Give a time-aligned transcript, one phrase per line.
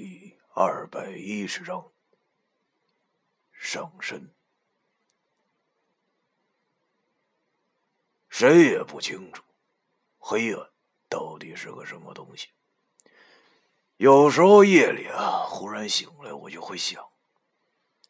[0.00, 1.90] 第二百一十章
[3.50, 4.32] 上身。
[8.28, 9.42] 谁也不清楚
[10.16, 10.70] 黑暗
[11.08, 12.46] 到底是个什么东西。
[13.96, 17.04] 有时候夜里啊，忽然醒来，我就会想：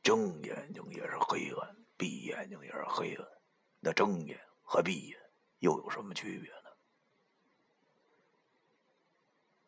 [0.03, 3.27] 睁眼睛也是黑暗，闭眼睛也是黑暗，
[3.81, 5.19] 那睁眼和闭眼
[5.61, 6.71] 又有什么区别呢？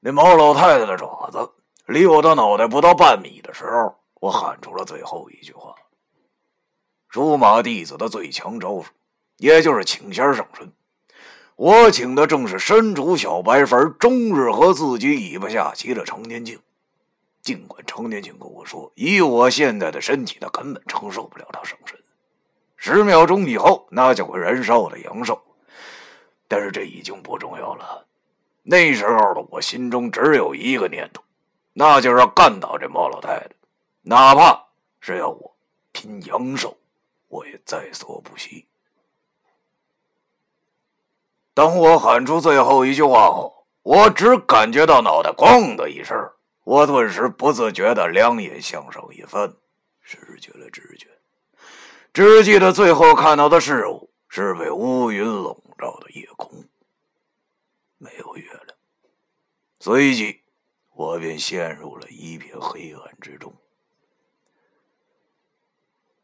[0.00, 1.56] 那毛老太太的爪子。
[1.90, 5.74] 离我的脑袋不到半米的时候，我喊出了最后一句话
[7.10, 8.84] ：“属马弟子的最强招数，
[9.38, 10.72] 也就是请仙上身。
[11.56, 16.60] 我请的正是身处小白坟，终日和自己尾巴下棋的程年庆。
[17.42, 21.98] 尽管程年庆跟我说，以我现在的身体，他根本承受不了他上身。
[22.76, 25.42] 十秒钟以后，那就会燃烧我的阳寿。
[26.46, 28.06] 但是这已经不重要了。
[28.62, 31.20] 那时候的我心中只有一个念头。”
[31.80, 33.50] 那就是要干倒这毛老太太，
[34.02, 34.66] 哪怕
[35.00, 35.56] 是要我
[35.92, 36.76] 拼阳寿，
[37.28, 38.66] 我也在所不惜。
[41.54, 46.14] 当我喊出最后一句话后，我只感觉到脑袋“咣”的一声，
[46.64, 49.54] 我顿时不自觉的两眼向上一翻，
[50.02, 51.08] 失去了知觉，
[52.12, 56.62] 只记得最后看到的事物是被乌云笼罩的夜空，
[57.96, 58.76] 没有月亮，
[59.78, 60.42] 随即。
[61.00, 63.50] 我便陷入了一片黑暗之中。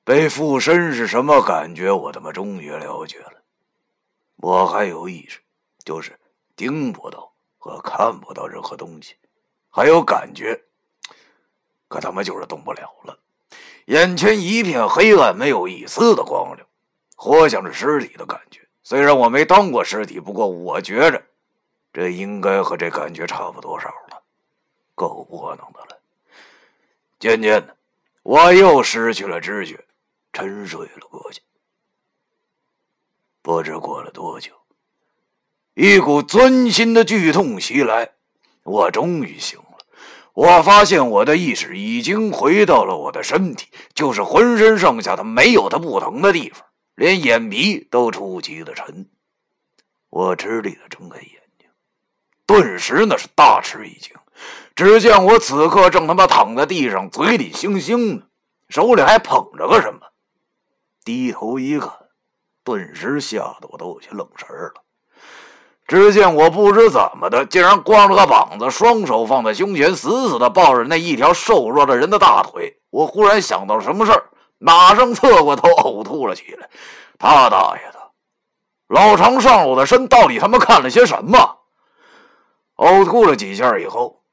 [0.04, 1.90] 被附身是什么感觉？
[1.90, 3.42] 我他妈终于了解了。
[4.36, 5.40] 我还有意识，
[5.82, 6.20] 就是
[6.56, 9.14] 听不到和看不到任何东西，
[9.70, 10.62] 还有感觉，
[11.88, 13.18] 可他妈就是动不了了。
[13.86, 16.68] 眼前一片黑暗，没有一丝的光亮，
[17.16, 18.60] 活像是尸体的感觉。
[18.82, 21.22] 虽然我没当过尸体，不过我觉着，
[21.94, 24.22] 这应该和这感觉差不多少了。
[24.94, 26.00] 够窝囊的了。
[27.26, 27.76] 渐渐的，
[28.22, 29.84] 我又失去了知觉，
[30.32, 31.40] 沉睡了过去。
[33.42, 34.52] 不知过了多久，
[35.74, 38.12] 一股钻心的剧痛袭来，
[38.62, 39.78] 我终于醒了。
[40.34, 46.64] 我发现我的意识已经回到了我的身体，就是浑身上下它没有它不疼的地方，
[46.94, 49.10] 连眼皮都出奇的沉。
[50.10, 51.68] 我吃力的睁开眼睛，
[52.46, 54.12] 顿时那是大吃一惊。
[54.74, 58.26] 只见我此刻正他妈躺在地上，嘴里腥腥的，
[58.68, 60.00] 手里还捧着个什么。
[61.04, 61.90] 低头一看，
[62.64, 64.82] 顿时吓得我都有些愣神了。
[65.86, 72.80] 只见我不知怎么的，竟然光着个膀子，双手放在胸前，死死的抱着那一条瘦弱的人的大腿。
[72.90, 76.68] 我忽然想到什么事儿，马上侧过头呕吐了起来。
[77.18, 77.98] 他大爷的，
[78.88, 81.58] 老常上我的身，到底他妈看了些什么？
[82.76, 84.24] 呕吐了几下以后。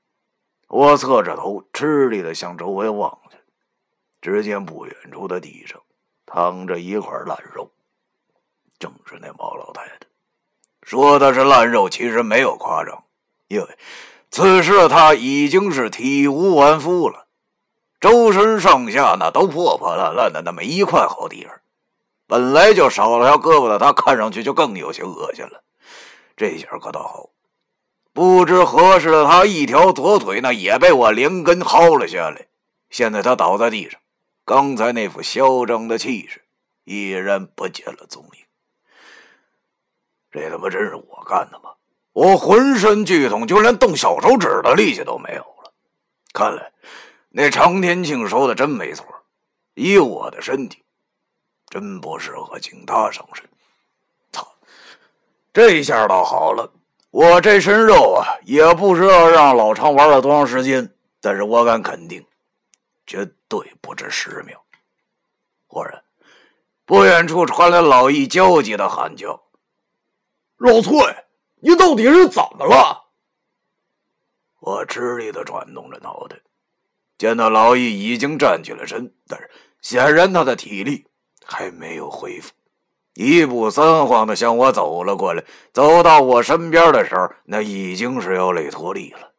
[0.76, 3.38] 我侧着头，吃力的向周围望去，
[4.20, 5.80] 只见不远处的地上
[6.26, 7.70] 躺着一块烂肉，
[8.80, 10.00] 正是那毛老太太。
[10.82, 13.04] 说的是烂肉，其实没有夸张，
[13.50, 13.68] 因为
[14.32, 17.28] 此时的她已经是体无完肤了，
[18.02, 21.54] 周身上下那都破破烂烂的，那么一块好地方。
[22.26, 25.64] 本来就少了条胳膊的她，看上去就更有些恶心了。
[26.36, 27.30] 这下可倒好。
[28.14, 32.48] 不知何时的他，一条左腿那也被我连根薅了下来。
[32.92, 34.00] 现在他倒在地上，
[34.46, 36.44] 刚才那副嚣张的气势
[36.84, 38.46] 已然不见了踪影。
[40.32, 41.72] 这他妈真是我干的吗？
[42.12, 45.74] 我浑身剧痛，就连动小手指的力气都没有了。
[46.32, 46.72] 看来
[47.30, 49.04] 那常天庆说的真没错，
[49.74, 50.84] 以我的身体，
[51.68, 53.44] 真不适合请他上身。
[54.32, 54.48] 操！
[55.52, 56.72] 这下倒好了。
[57.14, 62.26] 我这身肉啊，也不知道让老常玩了多长时间，但是我敢肯定，
[63.06, 64.60] 绝对不止十秒。
[65.68, 66.04] 忽然，
[66.86, 69.44] 不远处传来老易焦急的喊叫
[70.58, 70.98] ：“老崔，
[71.62, 73.12] 你到底是怎么了？”
[74.60, 76.38] 我吃力的转动着脑袋，
[77.20, 79.52] 见到老易已经站起了身，但是
[79.82, 81.06] 显然他的体力
[81.46, 82.52] 还没有恢复。
[83.14, 89.32] 一步三晃的向我走了过来，走到我身边的时候，那已经是要累脱力了，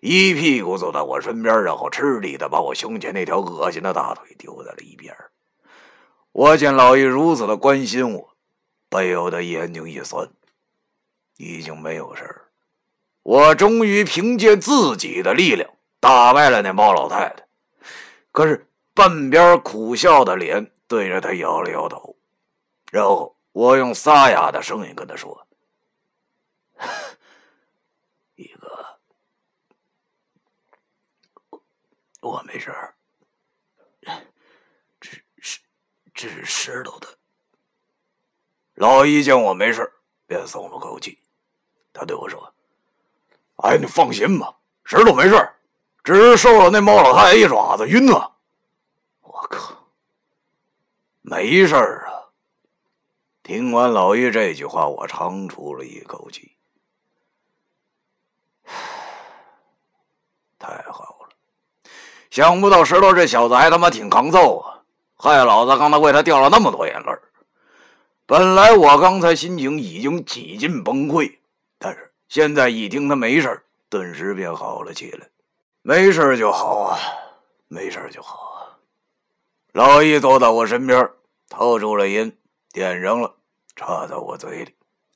[0.00, 5.14] 一屁股坐到我身边，然后吃力的把我胸前那条恶心的大腿丢在了一边。
[6.32, 8.30] 我见老易如此的关心我，
[8.88, 10.28] 不由得眼睛一酸。
[11.36, 12.42] 已经没有事，
[13.22, 15.68] 我终于凭借自己的力量
[15.98, 17.44] 打败了那猫老太太。
[18.30, 22.16] 可是半边苦笑的脸对着他摇了摇头。
[22.92, 25.46] 然后我用沙哑的声音跟他说
[28.36, 29.00] ：“一个，
[32.20, 32.94] 我没事儿，
[35.00, 35.60] 这是
[36.12, 37.08] 这是石头的。
[38.74, 39.90] 老一见我没事
[40.26, 41.18] 便松了口气。
[41.94, 42.54] 他对我说
[43.64, 44.54] ：“哎，你放心吧，
[44.84, 45.50] 石头没事
[46.04, 48.36] 只是受了那猫老太太一爪子，晕了。”
[49.24, 49.82] 我靠，
[51.22, 52.21] 没事啊！
[53.42, 56.52] 听完老易这句话，我长出了一口气。
[60.58, 61.28] 太好了，
[62.30, 64.82] 想不到石头这小子还他妈挺抗揍啊！
[65.16, 67.12] 害老子刚才为他掉了那么多眼泪
[68.26, 71.38] 本来我刚才心情已经几近崩溃，
[71.78, 75.28] 但是现在一听他没事顿时便好了起来。
[75.82, 76.98] 没事就好啊，
[77.66, 78.78] 没事就好啊。
[79.72, 81.10] 老易坐到我身边，
[81.48, 82.36] 掏出了烟，
[82.72, 83.34] 点上了，
[83.76, 84.74] 插在我嘴里，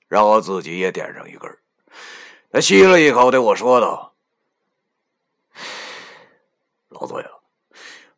[0.09, 1.51] 让我自己也点上一根。
[2.53, 4.13] 他吸了一口，对我说道。
[6.89, 7.31] 老嘴子，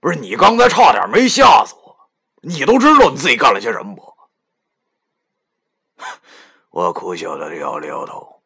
[0.00, 1.96] 不是你刚才差点没吓死我，
[2.42, 4.14] 你都知道你自己干了些什么不？
[6.70, 8.40] 我苦笑的摇了摇头，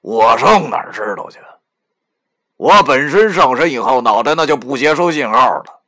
[0.00, 1.38] 我上哪儿知道去？
[2.56, 5.82] 我本身上身以后，脑袋那就不接收信号了。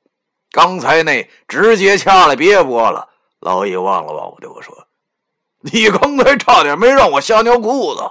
[0.51, 3.08] 刚才那直接掐了，别播了。
[3.41, 4.87] 老易望了望我，对我说
[5.61, 8.03] ：“你刚才差点没让我吓尿裤子。”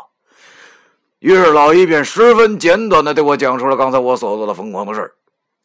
[1.19, 5.15] 于是老易便十分简短的对我讲述了刚才我所做的疯狂的事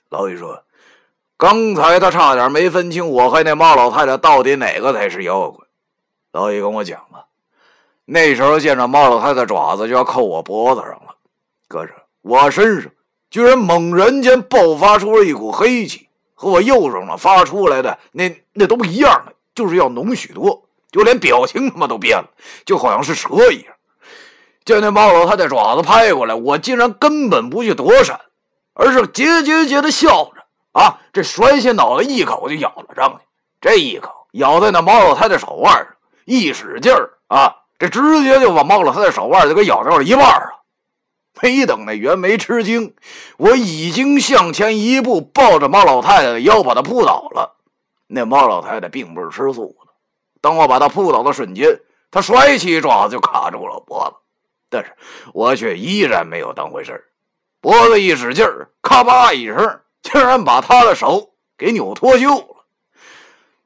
[0.09, 0.65] 老易说
[1.37, 5.67] ：“刚才他差点没分清我和那猫老太太到底哪个才是妖怪。”
[6.33, 7.27] 老易跟我讲了，
[8.07, 11.15] 那时候见着猫老太太爪子就要扣我脖子上了，
[11.69, 12.91] 可是我身上
[13.31, 22.29] 居然猛然间爆发出了一股黑气，和我右手上发出来的那那都一样的，就是要浓许多，就连表情他妈都变了，
[22.65, 23.75] 就好像是蛇一样。
[24.65, 28.21] 见那猫老太太爪子拍过来，我竟然根本不去躲闪。
[28.75, 30.99] 而是结结结的笑着啊！
[31.13, 33.27] 这甩起脑袋，一口就咬了上去。
[33.61, 35.87] 这一口咬在那猫老太太手腕上，
[36.25, 40.63] 一使劲儿啊，这直接就把猫老太太手腕就给咬掉了一半了。
[41.43, 42.95] 没等那袁梅吃惊，
[43.37, 47.57] 我已经向前一步，抱着猫老太太的腰，把她扑倒了。
[48.15, 49.93] 那猫老太太并不是吃素的，
[50.43, 51.81] 当我把她扑倒的瞬间，
[52.11, 54.17] 她甩起爪子就卡住了脖子，
[54.69, 54.93] 但是
[55.33, 57.03] 我却依然没有当回事。
[57.63, 62.67] 脖子一使劲儿，咔吧一声，竟然把他的手给扭脱臼了。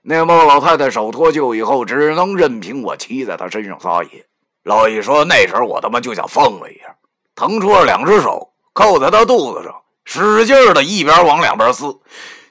[0.03, 4.25] 那猫老太太手脱臼以后，只能任凭我骑在她身上撒野。
[4.63, 6.95] 老易说：“那时候我他妈就像疯了一样，
[7.35, 11.99] 腾出了两只手，扣在她肚子上，使劲的一边往两边撕，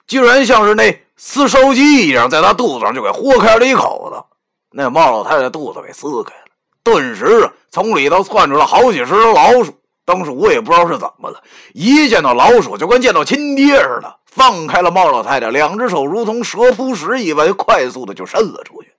[0.08, 4.24] 居然像是那撕烧鸡一样，在他肚子上就给豁开了一口子。
[4.72, 6.46] 那猫老太太肚子给撕开了，
[6.84, 9.74] 顿时啊，从里头窜出了好几十只老鼠。
[10.04, 11.42] 当时我也不知道是怎么了，
[11.74, 18.90] 一见到老鼠就跟见到亲爹似的，放开了猫老太太，两只手如同蛇扑食一般，快速的就伸了出去。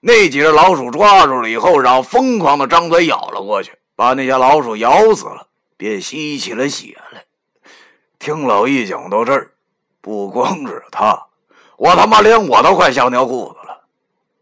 [0.00, 5.46] 那几只老鼠抓住了以后，然后疯狂的张嘴咬了过去，把那些老鼠咬死了，
[5.76, 7.24] 便吸起了血来。
[8.18, 9.52] 听老易讲到这儿，
[10.06, 11.20] 不光是他，
[11.76, 13.80] 我他妈连我都快吓尿裤子了。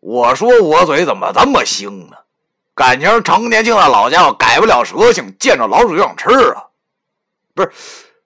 [0.01, 2.19] 我说我嘴怎么这么腥呢？
[2.75, 6.67] 感情成年轻的老家伙改不了蛇性，见着老鼠就想吃啊！
[7.55, 7.73] 不是，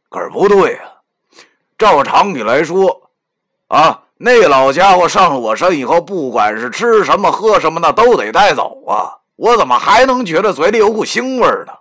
[0.08, 0.90] 可是不对啊！
[1.78, 3.08] 照常理来说，
[3.68, 9.18] 啊，那老家伙上了我身以后，不管是吃什么喝什么，那都得带走啊！
[9.36, 11.72] 我怎么还能觉得嘴里有股腥味呢？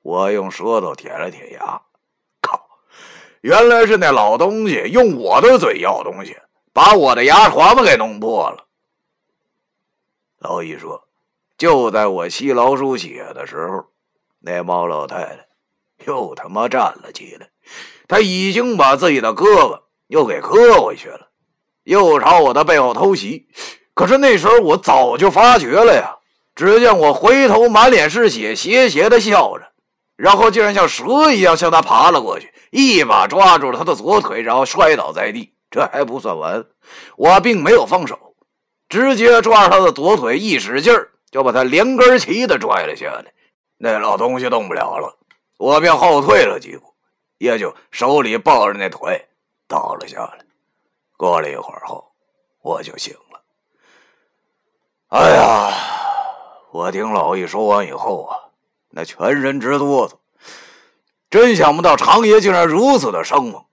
[0.00, 1.82] 我用舌头舔了舔牙，
[3.44, 6.34] 原来是那老东西用我的嘴咬东西，
[6.72, 8.64] 把我的牙床子给弄破了。
[10.38, 11.02] 老易说。
[11.58, 13.84] 就在我吸老鼠血的时候，
[14.40, 15.46] 那猫老太太
[16.06, 17.50] 又他妈站了起来。
[18.08, 21.28] 她已经把自己的胳膊又给磕回去了，
[21.82, 23.46] 又朝我的背后偷袭。
[23.92, 26.16] 可是那时候我早就发觉了呀！
[26.54, 29.70] 只见我回头，满脸是血，斜斜的笑着，
[30.16, 35.54] 然后竟然像蛇一样向他爬了过去，一把抓住了他的左腿，然后摔倒在地。
[35.70, 36.66] 这还不算完，
[37.16, 38.34] 我并没有放手，
[38.88, 41.12] 直接抓着他的左腿一使劲儿。
[41.30, 43.32] 就把他连根齐的拽了下来，
[43.78, 45.18] 那老东西动不了了，
[45.56, 46.94] 我便后退了几步，
[47.38, 49.28] 也就手里抱着那腿
[49.66, 50.44] 倒了下来。
[51.16, 52.12] 过了一会儿后，
[52.60, 53.40] 我就醒了。
[55.08, 55.72] 哎呀，
[56.72, 58.38] 我听老易说完以后啊，
[58.90, 60.14] 那全身直哆嗦，
[61.34, 63.64] 真想不到常爷竟然如此的生猛。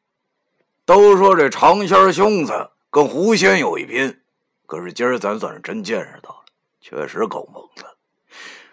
[0.83, 4.19] 都说这长仙兄子跟狐仙有一拼，
[4.65, 6.45] 可是今儿咱算是真见识到了。
[6.81, 7.85] 确实够猛的，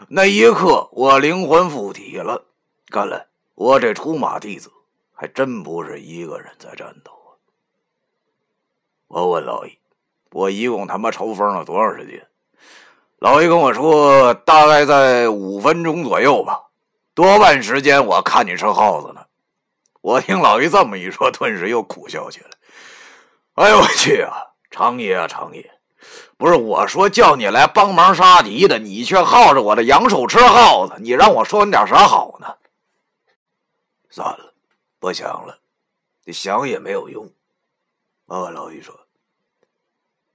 [0.09, 2.47] 那一刻我灵魂附体了，
[2.88, 3.26] 看来
[3.57, 4.71] 我这出马弟子
[5.12, 7.37] 还真不是一个人在战斗啊！
[9.09, 9.78] 我问老易
[10.33, 12.26] ：“我一共他妈抽风了多长时间？”
[13.21, 16.62] 老易跟我说：“大概在五分钟左右吧。”
[17.19, 19.27] 多半时间我看你是耗子呢。
[20.03, 22.51] 我听老于这么一说，顿时又苦笑起来。
[23.55, 24.55] 哎呦我去啊！
[24.71, 25.69] 长爷啊长爷，
[26.37, 32.57] 不是我说叫你来帮忙杀敌的，你却耗着我的阳寿吃耗子，你让我说你点啥好呢？
[34.11, 34.55] 算了，
[35.01, 35.59] 不想了，
[36.23, 37.27] 你想也没有用。
[38.27, 38.95] 啊，老于说：“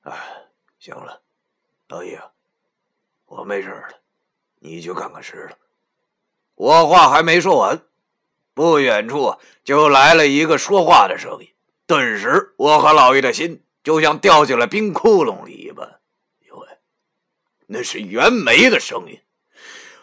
[0.04, 0.12] 哎，
[0.80, 1.22] 行了，
[1.88, 2.20] 老于，
[3.28, 3.88] 我没事了，
[4.60, 5.58] 你去看看事了。”
[6.56, 7.82] 我话还没说完，
[8.54, 11.50] 不远处就来了一个说话的声音。
[11.86, 16.00] 顿时，我和老爷的心就像掉进了冰窟窿里一般。
[16.48, 16.68] 因为
[17.68, 19.20] 那是袁梅的声音，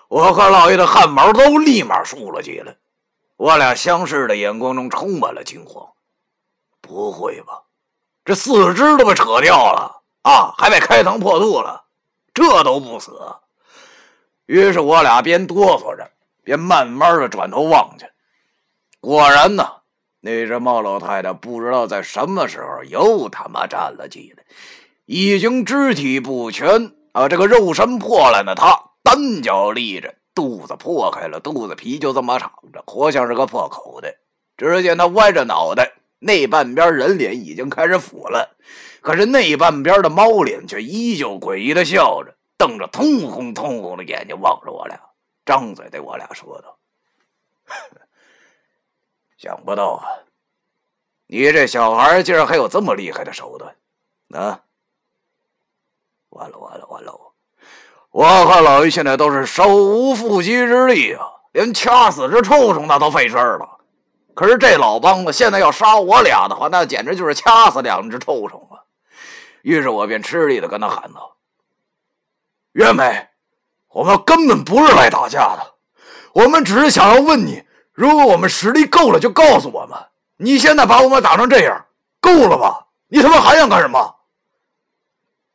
[0.09, 2.77] 我和老爷的汗毛都立马竖了起来。
[3.37, 5.89] 我俩相视的眼光中充满了惊慌。
[6.81, 7.63] 不会吧？
[8.25, 10.53] 这四肢都被扯掉了啊！
[10.59, 11.85] 还被开膛破肚了，
[12.35, 13.13] 这都不死？
[14.47, 16.11] 于是我俩边哆嗦着，
[16.45, 18.07] 便慢慢的转头望去。
[19.01, 19.67] 果然呢。
[20.23, 24.45] 那只猫老太太不知道在什么时候又他妈站了起来，
[25.07, 34.15] 已经肢体不全啊，这个肉身破烂的她单脚立着，肚子破开了，肚子皮就这么敞着，活像是个破口袋。
[34.59, 38.59] 只见她歪着脑袋，那半边人脸已经开始腐了，
[39.01, 45.01] 可是那半边的猫脸却依旧诡异的笑着，瞪着通红通红的眼睛望着我俩，
[45.51, 46.79] 张嘴对我俩说道。
[49.37, 50.07] 想不到啊！
[51.27, 53.75] 你这小孩竟然还有这么厉害的手段，
[54.41, 54.63] 啊！
[56.29, 57.33] 完了完了完了！
[58.11, 63.81] 我和老于现在都是手无缚鸡之力啊，连掐死只畜生那都费事了。
[64.35, 68.85] 可是这老帮子现在要杀我俩的话，那简直就是掐死两只畜生啊！
[69.63, 71.37] 于是我便吃力的跟他喊道
[72.73, 73.30] ：“月梅，
[73.91, 75.75] 我们根本不是来打架的，
[76.33, 79.99] 我们只是想要问你。”如果我们实力够了，就告诉我们。
[80.37, 81.85] 你现在把我们打成这样，
[82.19, 82.87] 够了吧？
[83.09, 84.17] 你他妈还想干什么？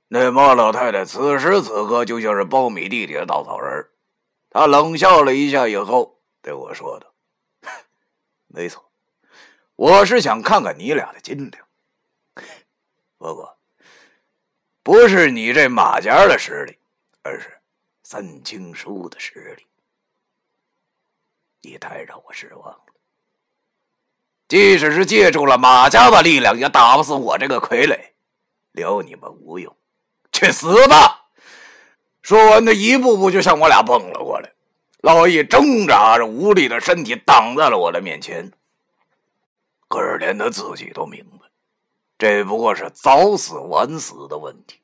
[0.10, 3.88] 那猫老太太此时此刻就像是苞米地里的稻草人
[4.52, 7.08] 她冷笑了一下以后对我说道
[8.46, 8.86] ：“没错，
[9.76, 12.46] 我是想看看你俩的斤两。
[13.18, 13.58] 不过，
[14.84, 16.78] 不是你这马家的实力，
[17.24, 17.60] 而是
[18.08, 19.66] 三清书的实力。”
[21.68, 22.86] 你太让我失望了。
[24.48, 28.12] 即使是借助了马家的力量，也打不死我这个傀儡。
[28.74, 29.76] 留你们无用，
[30.32, 31.30] 去死吧！
[32.22, 34.54] 说完，他一步步就向我俩蹦了过来。
[35.00, 38.52] 老易挣扎着无力的身体挡在了我的面前。
[39.88, 41.48] 可是连他自己都明白，
[42.20, 44.80] 这不过是早死晚死的问题。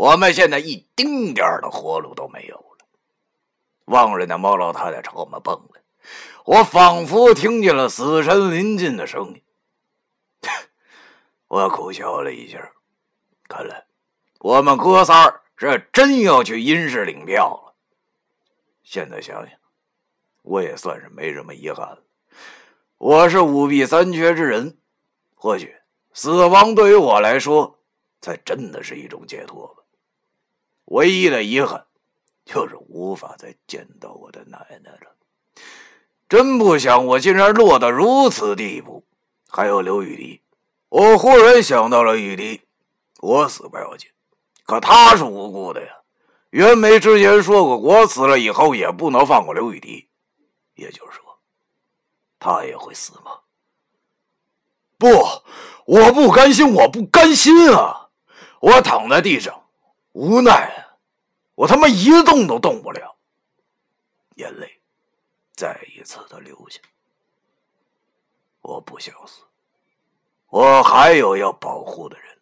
[0.00, 2.86] 我们现在一丁点的活路都没有了。
[3.84, 5.82] 望着那猫老太太朝我们蹦来。
[6.46, 9.42] 我仿佛听见了死神临近的声音，
[11.48, 12.72] 我苦笑了一下。
[13.46, 13.84] 看来
[14.38, 17.74] 我们哥仨是真要去阴市领票了。
[18.82, 19.58] 现在想想，
[20.40, 22.02] 我也算是没什么遗憾了。
[22.96, 24.78] 我是五弊三缺之人，
[25.34, 25.76] 或许
[26.14, 27.78] 死亡对于我来说，
[28.22, 29.79] 才真的是一种解脱吧。
[30.90, 31.86] 唯一的遗憾，
[32.44, 35.14] 就是无法再见到我的奶奶了。
[36.28, 39.04] 真不想我竟然落得如此地步。
[39.48, 40.42] 还有刘雨迪，
[40.88, 42.62] 我忽然想到了雨迪。
[43.20, 44.10] 我死不要紧，
[44.64, 45.92] 可他是无辜的呀。
[46.50, 50.08] 袁梅之前说过，我死了以后也不能放过刘雨迪。
[50.74, 51.38] 也就是说，
[52.38, 53.40] 他也会死吗？
[54.98, 55.08] 不，
[55.86, 58.08] 我不甘心，我不甘心啊！
[58.60, 59.59] 我躺在地上，
[60.12, 60.86] 无奈，
[61.54, 63.16] 我他妈一动都动不了，
[64.36, 64.80] 眼泪。
[65.54, 66.80] 再一次的流下，
[68.62, 69.42] 我不想死，
[70.46, 72.38] 我还有要保护的人，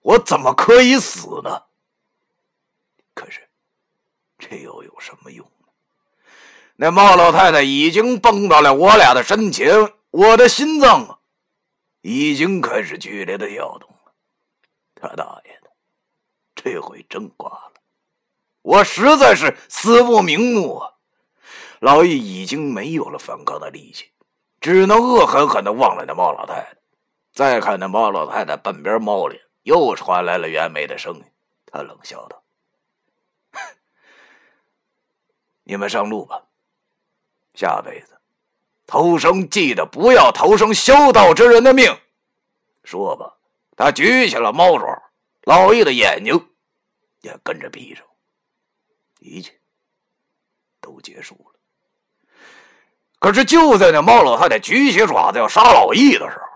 [0.00, 1.64] 我怎么可以死呢？
[3.14, 3.48] 可是，
[4.38, 5.68] 这又有什么用呢？
[6.76, 11.18] 那猫老太太已经蹦到了我俩的身前，我的心脏啊，
[12.02, 14.12] 已经开始剧烈的跳动了。
[14.94, 15.55] 他大爷，
[16.66, 17.74] 这回真挂了！
[18.62, 20.94] 我实在是死不瞑目啊！
[21.78, 24.10] 老易已经没有了反抗的力气，
[24.60, 26.76] 只能恶狠狠地望着那猫老太太。
[27.32, 31.24] 再看那猫老太太半边猫脸，又传来了袁梅的声音。
[31.66, 32.42] 他冷笑道
[35.62, 36.42] ：“你们上路吧，
[37.54, 38.18] 下辈子
[38.88, 41.96] 偷生记得不要偷生修道之人的命。”
[42.82, 43.36] 说吧，
[43.76, 45.00] 他举起了猫爪，
[45.42, 46.48] 老易的眼睛
[47.20, 48.04] 也跟着闭上。
[49.20, 49.52] 一切
[50.80, 51.58] 都结束了。
[53.18, 56.46] 可是就在那猫老太太举起爪子要杀老易的时候，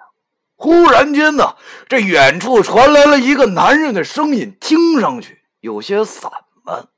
[0.57, 1.57] 忽然间呢，
[1.89, 6.31] 这远处传来了一个男人的声音，听上去有些散
[6.63, 6.89] 漫，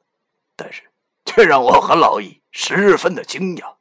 [0.56, 0.82] 但是
[1.24, 3.74] 却让我和老易十分的惊讶。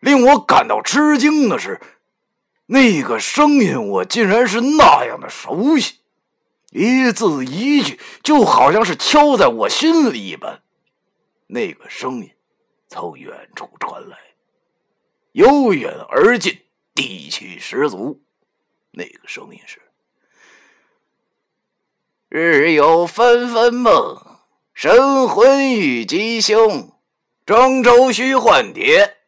[0.00, 1.80] 令我感到吃惊的是，
[2.66, 5.98] 那个声音我竟然是那样的熟悉，
[6.74, 10.60] 一字一句就好像是敲在我心里一般。
[11.46, 12.34] 那个声音
[12.88, 14.18] 从远处传来，
[15.30, 16.62] 由远而近，
[16.92, 18.20] 地气十足。
[18.90, 19.80] 那个声音是
[22.28, 24.40] ：“日有纷纷梦，
[24.72, 26.90] 神魂欲吉凶。
[27.46, 29.18] 庄周须换蝶，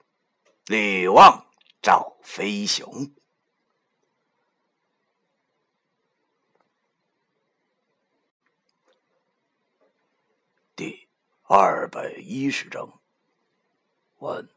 [0.67, 1.47] 吕望
[1.81, 3.13] 赵飞雄。”
[10.75, 11.09] 第
[11.49, 12.93] 二百一十章
[14.19, 14.49] 完。